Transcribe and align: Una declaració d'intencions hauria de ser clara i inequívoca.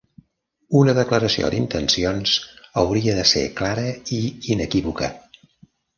Una 0.79 0.93
declaració 0.99 1.51
d'intencions 1.55 2.33
hauria 2.83 3.15
de 3.21 3.29
ser 3.35 3.45
clara 3.61 3.85
i 4.19 4.19
inequívoca. 4.57 5.13